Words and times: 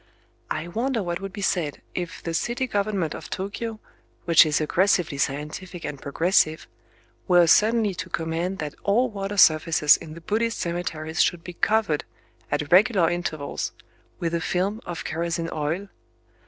I 0.49 0.67
wonder 0.67 1.03
what 1.03 1.21
would 1.21 1.31
be 1.31 1.43
said 1.43 1.83
if 1.93 2.23
the 2.23 2.33
city 2.33 2.65
government 2.65 3.13
of 3.13 3.29
Tōkyō—which 3.29 4.47
is 4.47 4.59
aggressively 4.59 5.19
scientific 5.19 5.85
and 5.85 6.01
progressive—were 6.01 7.45
suddenly 7.45 7.93
to 7.93 8.09
command 8.09 8.57
that 8.57 8.73
all 8.83 9.11
water 9.11 9.37
surfaces 9.37 9.97
in 9.97 10.15
the 10.15 10.21
Buddhist 10.21 10.57
cemeteries 10.57 11.21
should 11.21 11.43
be 11.43 11.53
covered, 11.53 12.03
at 12.51 12.71
regular 12.71 13.11
intervals, 13.11 13.73
with 14.17 14.33
a 14.33 14.41
film 14.41 14.81
of 14.87 15.03
kerosene 15.05 15.49
oil! 15.51 15.87